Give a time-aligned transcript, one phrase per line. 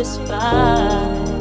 [0.00, 1.40] this fight.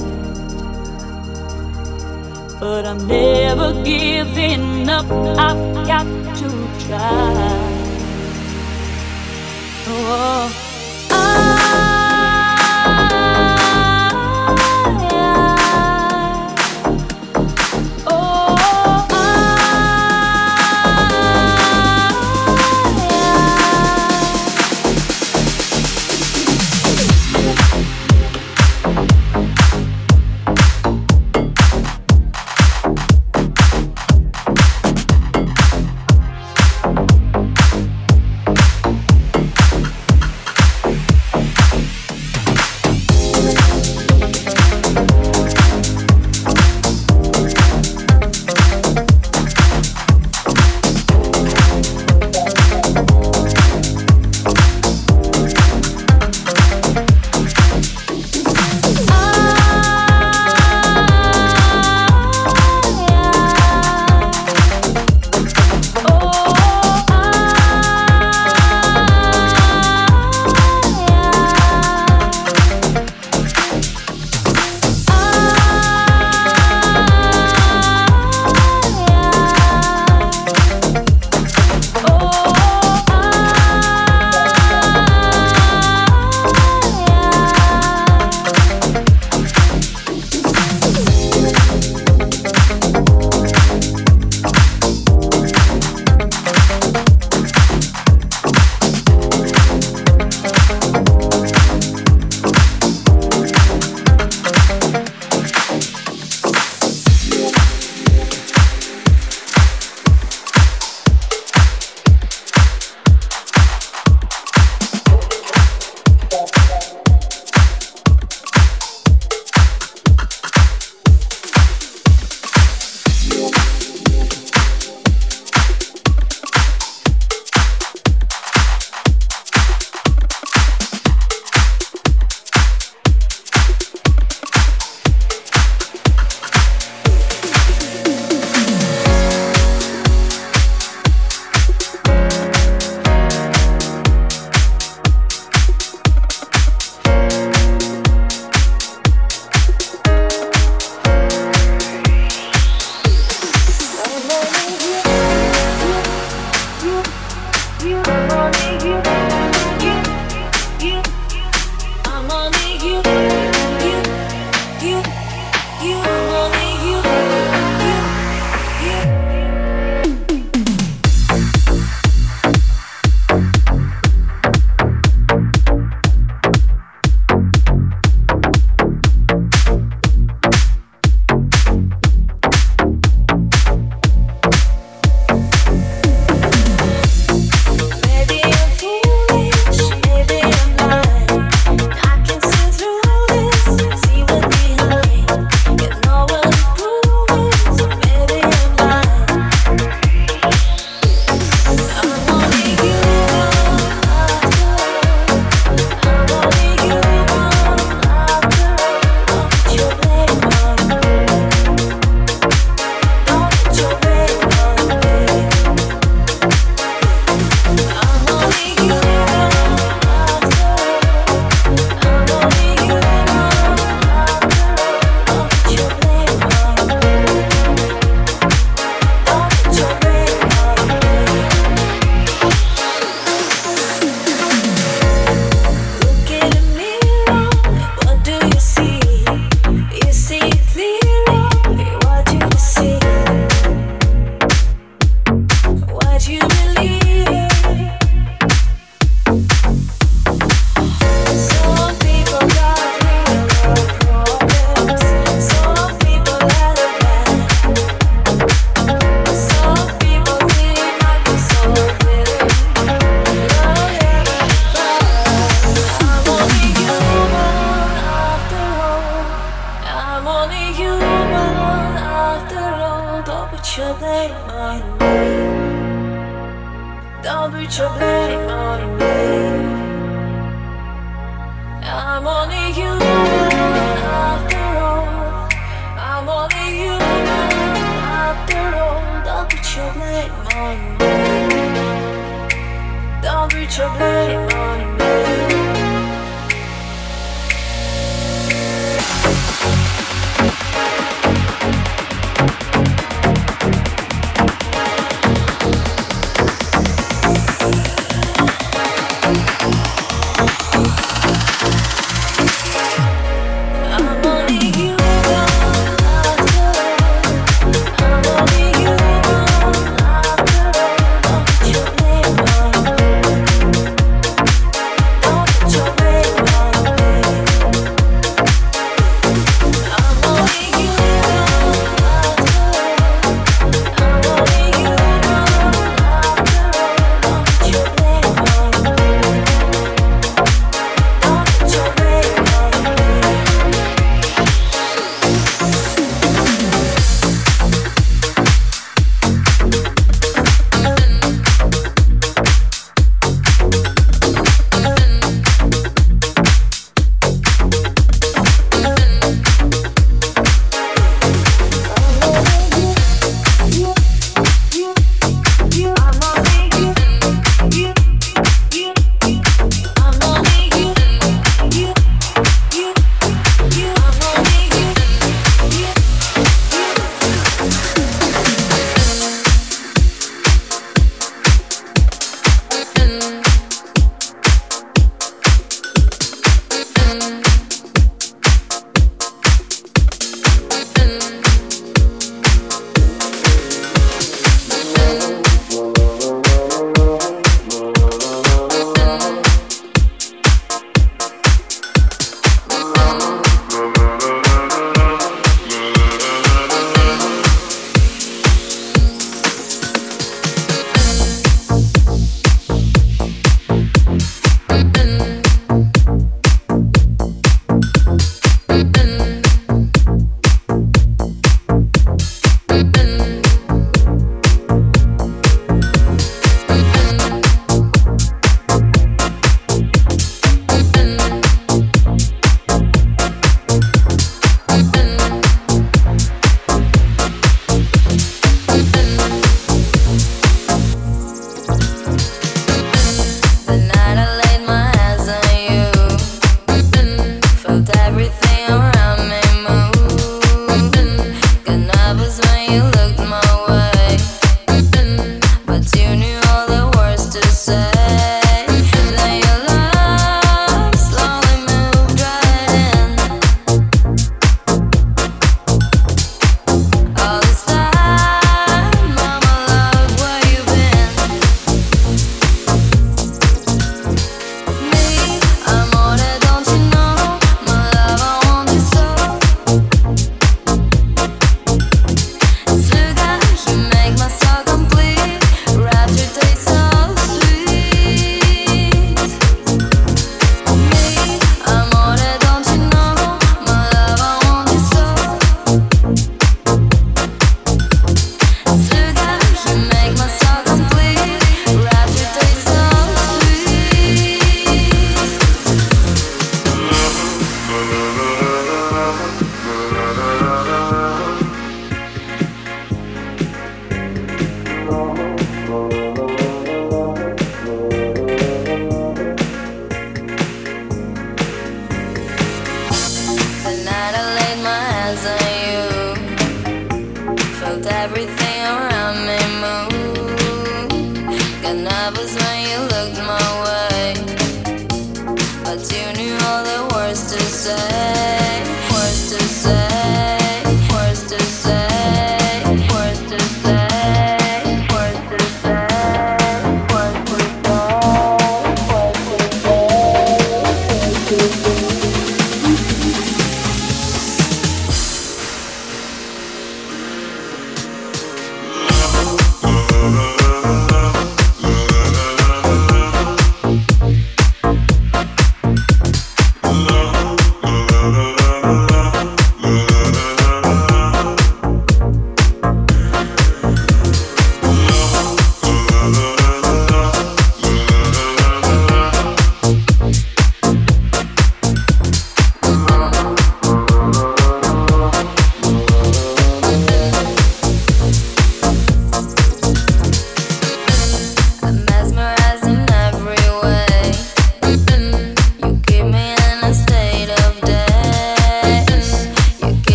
[2.60, 5.06] But I'm never giving up,
[5.48, 6.08] I've got
[6.40, 6.50] to
[6.86, 7.30] try.
[9.88, 10.69] Oh.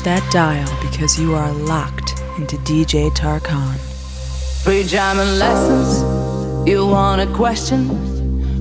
[0.00, 3.76] Dial because you are locked into DJ Tarkan.
[4.64, 6.00] Free jamming lessons,
[6.66, 7.88] you want a question?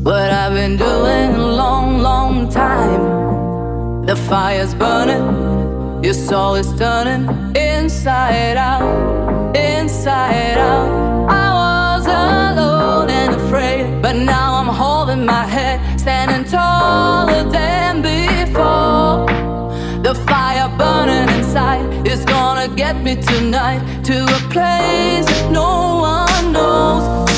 [0.04, 4.06] What I've been doing a long, long time.
[4.06, 7.24] The fire's burning, your soul is turning
[7.56, 11.30] inside out, inside out.
[11.30, 17.81] I was alone and afraid, but now I'm holding my head, standing taller than
[22.93, 27.31] get me tonight to a place no one knows,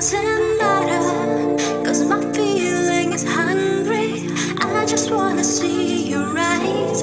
[0.00, 0.58] doesn't
[2.08, 4.26] my feeling is hungry.
[4.58, 7.02] I just wanna see your eyes.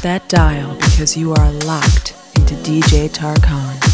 [0.00, 3.85] That dial because you are locked into DJ Tarkan.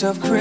[0.00, 0.37] Myself crazy.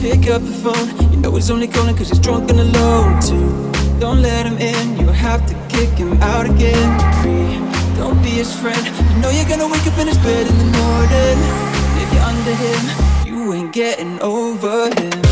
[0.00, 1.12] Pick up the phone.
[1.12, 3.48] You know he's only calling cause he's drunk and alone too.
[4.00, 6.88] Don't let him in, you'll have to kick him out again.
[7.20, 7.60] Three,
[7.96, 8.82] don't be his friend.
[8.86, 11.38] You know you're gonna wake up in his bed in the morning.
[12.02, 12.80] If you're under him,
[13.26, 15.29] you ain't getting over him.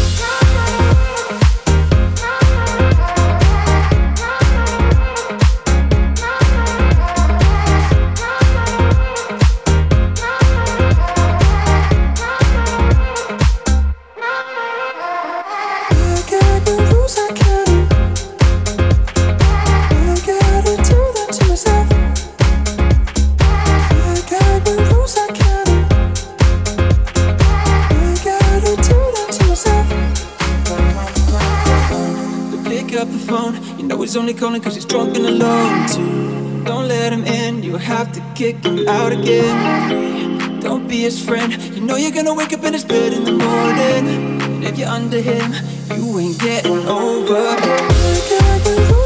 [34.17, 36.65] Only calling cause he's drunk and alone too.
[36.65, 40.61] Don't let him in, you have to kick him out again.
[40.61, 43.33] Don't be his friend, you know you're gonna wake up in his bed in the
[43.33, 44.41] morning.
[44.43, 45.53] And if you're under him,
[45.97, 48.98] you ain't getting over.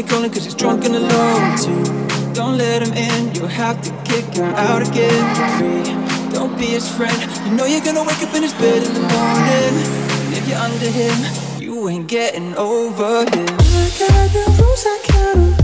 [0.00, 1.58] Only calling cause he's drunk and alone.
[1.58, 3.34] too don't let him in.
[3.34, 5.20] You'll have to kick him out again.
[5.58, 7.18] Three, don't be his friend.
[7.44, 9.74] You know you're gonna wake up in his bed in the morning.
[10.24, 13.56] And if you're under him, you ain't getting over him.
[13.58, 15.59] I got the rules I can't.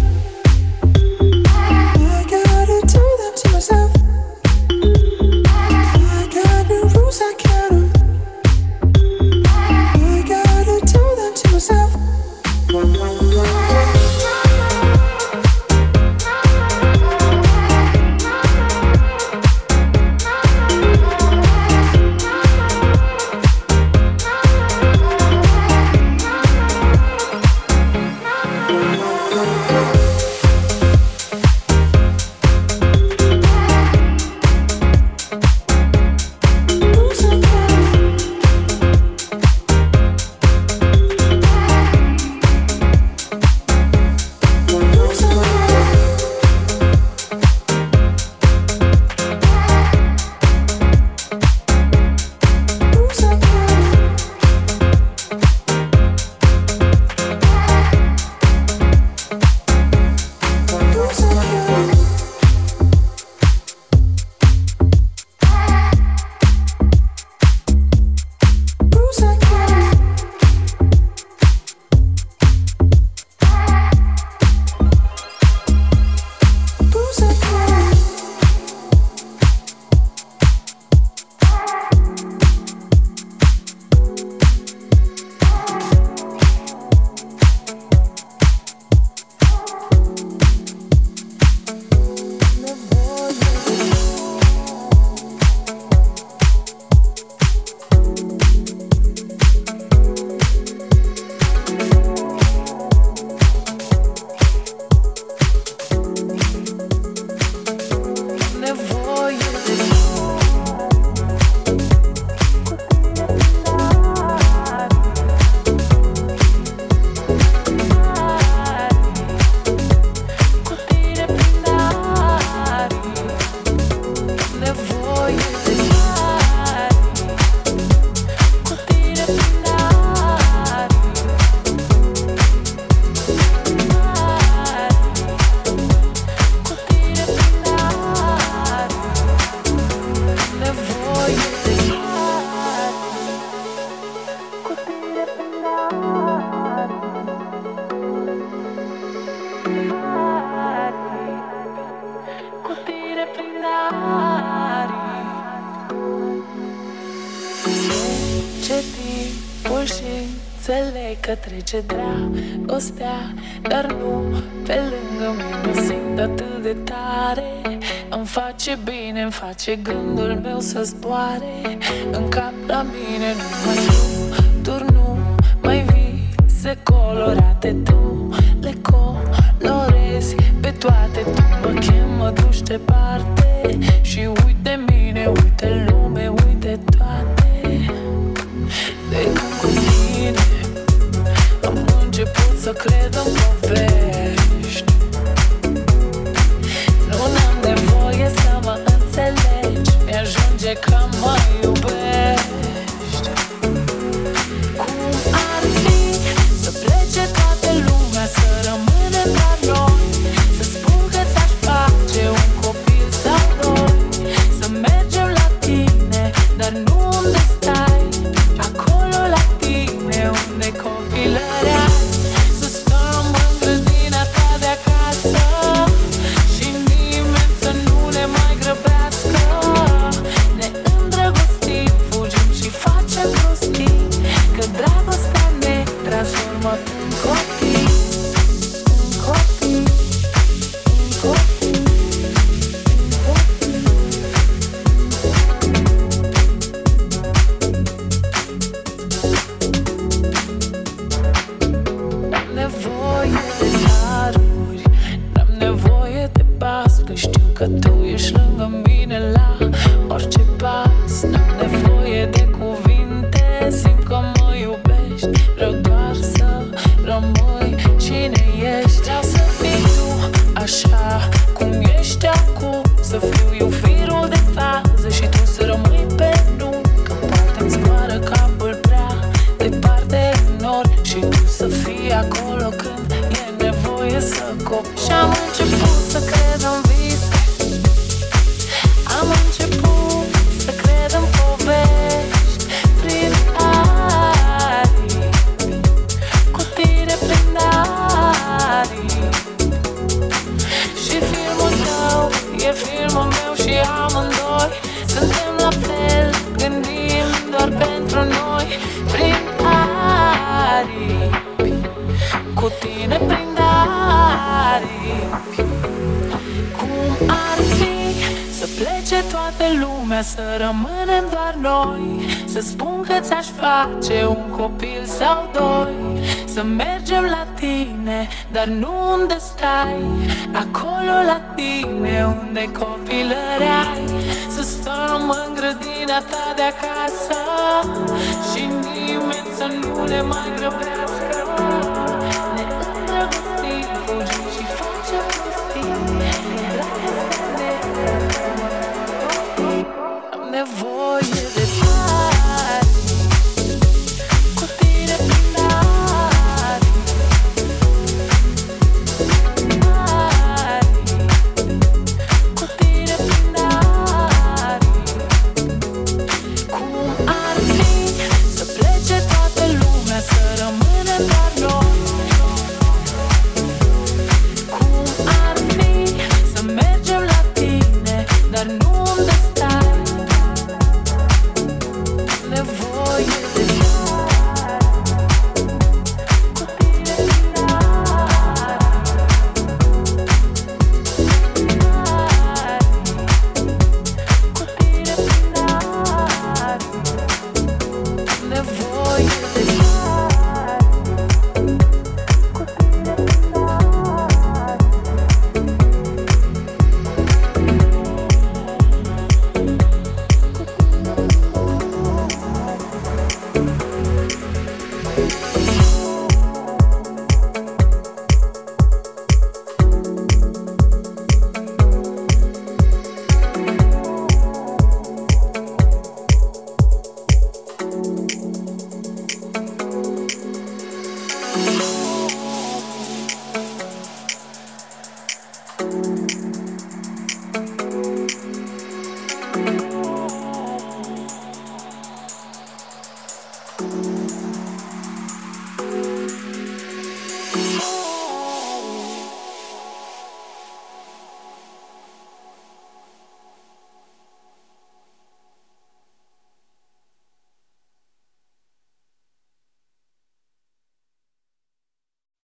[168.66, 171.78] Face bine, îmi face gândul meu să zboare
[172.10, 174.05] În cap la mine nu mai